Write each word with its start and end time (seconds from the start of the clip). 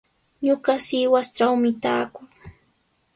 Ñuqa 0.45 0.73
Sihuastrawmi 0.85 1.69
taakuu. 1.83 2.25